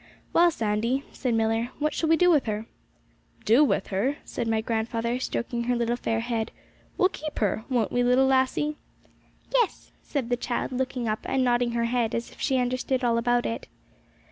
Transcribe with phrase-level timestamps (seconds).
[0.33, 2.65] 'Well, Sandy,' said Millar, 'what shall we do with her?'
[3.45, 6.49] 'Do with her?' said my grandfather stroking her little fair head.
[6.97, 7.65] 'We'll keep her!
[7.69, 8.77] Won't we, little lassie?'
[9.53, 13.19] 'Yes,' said the child, looking up and nodding her head, as if she understood all
[13.19, 13.67] about it.